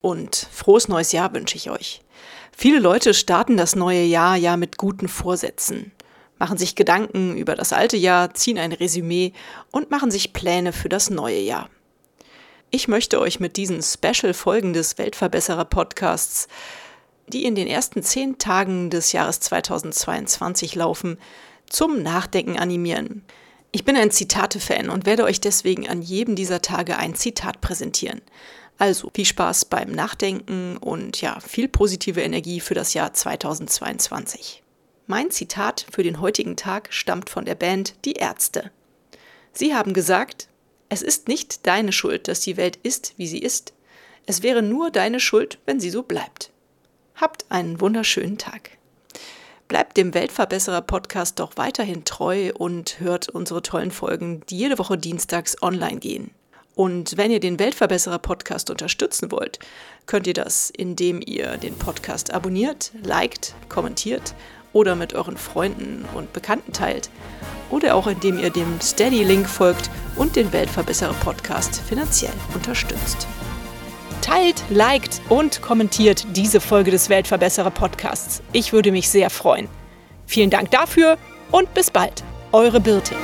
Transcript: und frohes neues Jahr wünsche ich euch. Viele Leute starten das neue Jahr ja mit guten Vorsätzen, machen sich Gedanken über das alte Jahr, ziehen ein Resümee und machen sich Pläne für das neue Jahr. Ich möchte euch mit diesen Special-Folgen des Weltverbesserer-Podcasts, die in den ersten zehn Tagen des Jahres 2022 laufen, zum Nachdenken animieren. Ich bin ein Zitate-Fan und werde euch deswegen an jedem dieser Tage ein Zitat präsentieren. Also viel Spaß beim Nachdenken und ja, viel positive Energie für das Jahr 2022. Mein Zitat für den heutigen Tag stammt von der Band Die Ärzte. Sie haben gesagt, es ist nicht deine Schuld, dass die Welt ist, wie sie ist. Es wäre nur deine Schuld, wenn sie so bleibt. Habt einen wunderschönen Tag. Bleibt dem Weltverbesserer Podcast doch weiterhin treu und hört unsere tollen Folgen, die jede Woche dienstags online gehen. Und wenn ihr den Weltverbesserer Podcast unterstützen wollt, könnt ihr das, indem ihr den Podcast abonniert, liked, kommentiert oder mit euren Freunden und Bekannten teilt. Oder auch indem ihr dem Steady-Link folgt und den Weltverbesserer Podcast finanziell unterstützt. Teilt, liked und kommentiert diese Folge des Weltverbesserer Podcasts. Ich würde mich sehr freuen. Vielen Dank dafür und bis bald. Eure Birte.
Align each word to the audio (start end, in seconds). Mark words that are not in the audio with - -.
und 0.00 0.48
frohes 0.52 0.88
neues 0.88 1.12
Jahr 1.12 1.32
wünsche 1.34 1.56
ich 1.56 1.70
euch. 1.70 2.00
Viele 2.56 2.78
Leute 2.78 3.12
starten 3.14 3.56
das 3.56 3.76
neue 3.76 4.02
Jahr 4.02 4.36
ja 4.36 4.56
mit 4.56 4.78
guten 4.78 5.08
Vorsätzen, 5.08 5.92
machen 6.38 6.58
sich 6.58 6.74
Gedanken 6.74 7.36
über 7.36 7.54
das 7.54 7.72
alte 7.72 7.96
Jahr, 7.96 8.34
ziehen 8.34 8.58
ein 8.58 8.72
Resümee 8.72 9.32
und 9.70 9.90
machen 9.90 10.10
sich 10.10 10.32
Pläne 10.32 10.72
für 10.72 10.88
das 10.88 11.10
neue 11.10 11.40
Jahr. 11.40 11.68
Ich 12.70 12.88
möchte 12.88 13.20
euch 13.20 13.40
mit 13.40 13.56
diesen 13.56 13.82
Special-Folgen 13.82 14.72
des 14.72 14.98
Weltverbesserer-Podcasts, 14.98 16.48
die 17.28 17.44
in 17.44 17.54
den 17.54 17.68
ersten 17.68 18.02
zehn 18.02 18.38
Tagen 18.38 18.90
des 18.90 19.12
Jahres 19.12 19.40
2022 19.40 20.74
laufen, 20.74 21.18
zum 21.68 22.02
Nachdenken 22.02 22.58
animieren. 22.58 23.22
Ich 23.72 23.84
bin 23.84 23.96
ein 23.96 24.10
Zitate-Fan 24.10 24.88
und 24.88 25.06
werde 25.06 25.24
euch 25.24 25.40
deswegen 25.40 25.88
an 25.88 26.02
jedem 26.02 26.36
dieser 26.36 26.62
Tage 26.62 26.96
ein 26.96 27.14
Zitat 27.14 27.60
präsentieren. 27.60 28.22
Also 28.78 29.10
viel 29.14 29.24
Spaß 29.24 29.66
beim 29.66 29.90
Nachdenken 29.90 30.76
und 30.76 31.20
ja, 31.20 31.40
viel 31.40 31.68
positive 31.68 32.20
Energie 32.20 32.60
für 32.60 32.74
das 32.74 32.92
Jahr 32.92 33.12
2022. 33.12 34.62
Mein 35.06 35.30
Zitat 35.30 35.86
für 35.90 36.02
den 36.02 36.20
heutigen 36.20 36.56
Tag 36.56 36.88
stammt 36.92 37.30
von 37.30 37.44
der 37.44 37.54
Band 37.54 37.94
Die 38.04 38.14
Ärzte. 38.14 38.70
Sie 39.52 39.74
haben 39.74 39.94
gesagt, 39.94 40.48
es 40.88 41.02
ist 41.02 41.28
nicht 41.28 41.66
deine 41.66 41.92
Schuld, 41.92 42.28
dass 42.28 42.40
die 42.40 42.56
Welt 42.56 42.76
ist, 42.82 43.14
wie 43.16 43.26
sie 43.26 43.38
ist. 43.38 43.72
Es 44.26 44.42
wäre 44.42 44.62
nur 44.62 44.90
deine 44.90 45.20
Schuld, 45.20 45.58
wenn 45.64 45.80
sie 45.80 45.90
so 45.90 46.02
bleibt. 46.02 46.50
Habt 47.14 47.46
einen 47.48 47.80
wunderschönen 47.80 48.36
Tag. 48.36 48.72
Bleibt 49.68 49.96
dem 49.96 50.12
Weltverbesserer 50.12 50.82
Podcast 50.82 51.40
doch 51.40 51.52
weiterhin 51.56 52.04
treu 52.04 52.52
und 52.52 53.00
hört 53.00 53.28
unsere 53.28 53.62
tollen 53.62 53.90
Folgen, 53.90 54.42
die 54.48 54.58
jede 54.58 54.78
Woche 54.78 54.98
dienstags 54.98 55.60
online 55.62 55.98
gehen. 55.98 56.30
Und 56.76 57.16
wenn 57.16 57.30
ihr 57.30 57.40
den 57.40 57.58
Weltverbesserer 57.58 58.18
Podcast 58.18 58.68
unterstützen 58.68 59.32
wollt, 59.32 59.58
könnt 60.04 60.26
ihr 60.26 60.34
das, 60.34 60.68
indem 60.68 61.22
ihr 61.24 61.56
den 61.56 61.74
Podcast 61.74 62.34
abonniert, 62.34 62.92
liked, 63.02 63.54
kommentiert 63.70 64.34
oder 64.74 64.94
mit 64.94 65.14
euren 65.14 65.38
Freunden 65.38 66.04
und 66.14 66.34
Bekannten 66.34 66.74
teilt. 66.74 67.08
Oder 67.70 67.94
auch 67.94 68.06
indem 68.06 68.38
ihr 68.38 68.50
dem 68.50 68.78
Steady-Link 68.82 69.48
folgt 69.48 69.88
und 70.16 70.36
den 70.36 70.52
Weltverbesserer 70.52 71.14
Podcast 71.14 71.80
finanziell 71.80 72.34
unterstützt. 72.52 73.26
Teilt, 74.20 74.62
liked 74.68 75.22
und 75.30 75.62
kommentiert 75.62 76.26
diese 76.34 76.60
Folge 76.60 76.90
des 76.90 77.08
Weltverbesserer 77.08 77.70
Podcasts. 77.70 78.42
Ich 78.52 78.74
würde 78.74 78.92
mich 78.92 79.08
sehr 79.08 79.30
freuen. 79.30 79.68
Vielen 80.26 80.50
Dank 80.50 80.70
dafür 80.72 81.16
und 81.50 81.72
bis 81.72 81.90
bald. 81.90 82.22
Eure 82.52 82.80
Birte. 82.80 83.14